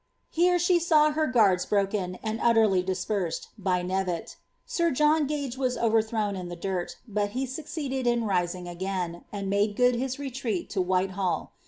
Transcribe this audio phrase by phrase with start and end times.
[0.35, 4.35] Hare ahe law her goarda brolun, and utterly diapened, by Knevet
[4.65, 9.53] Sir John Gwe wm cnrerthrown iot the dirt; but he ancceeded in riainff again, and
[9.53, 11.51] nwde good hia retreat to Whitehall.